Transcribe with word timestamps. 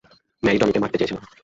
Mary 0.43 0.57
টমিকে 0.61 0.81
মারতে 0.81 0.97
চেয়েছিল। 0.99 1.17